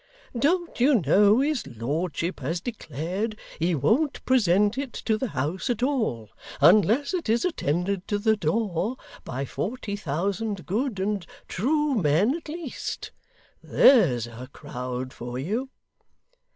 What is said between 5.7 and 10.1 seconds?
all, unless it is attended to the door by forty